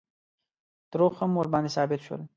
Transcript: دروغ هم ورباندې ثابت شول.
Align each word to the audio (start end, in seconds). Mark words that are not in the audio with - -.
دروغ 0.91 1.13
هم 1.21 1.31
ورباندې 1.39 1.73
ثابت 1.75 1.99
شول. 2.05 2.21